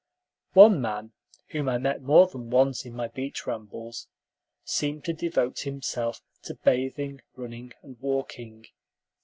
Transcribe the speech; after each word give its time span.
One 0.53 0.81
man, 0.81 1.11
whom 1.49 1.69
I 1.69 1.77
met 1.77 2.01
more 2.01 2.25
than 2.25 2.49
once 2.49 2.87
in 2.87 2.95
my 2.95 3.07
beach 3.07 3.45
rambles, 3.45 4.07
seemed 4.63 5.05
to 5.05 5.13
devote 5.13 5.59
himself 5.59 6.23
to 6.45 6.55
bathing, 6.55 7.21
running, 7.35 7.73
and 7.83 7.99
walking. 7.99 8.65